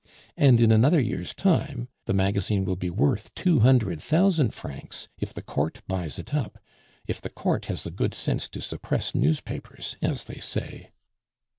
[0.35, 5.31] And in another year's time the magazine will be worth two hundred thousand francs, if
[5.31, 6.57] the Court buys it up;
[7.05, 10.89] if the Court has the good sense to suppress newspapers, as they say."